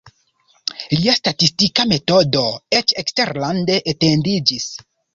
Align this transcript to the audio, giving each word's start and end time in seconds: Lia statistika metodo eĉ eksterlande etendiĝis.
Lia 0.99 1.15
statistika 1.17 1.87
metodo 1.93 2.43
eĉ 2.81 2.97
eksterlande 3.05 3.81
etendiĝis. 3.97 4.71